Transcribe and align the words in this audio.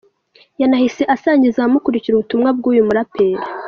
Yanahise 0.61 1.03
asangiza 1.15 1.57
abamukurikira 1.59 2.13
ubutumwa 2.15 2.49
bw’uyu 2.57 2.87
muraperi. 2.87 3.41